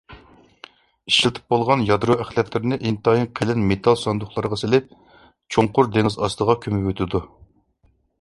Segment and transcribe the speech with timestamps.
[1.09, 4.87] ئىشلىتىپ بولغان يادرو ئەخلەتلىرىنى ئىنتايىن قېلىن مېتال ساندۇقلارغا سېلىپ
[5.57, 7.23] چوڭقۇر دېڭىز ئاستىغا كۆمۈۋېتىدۇ.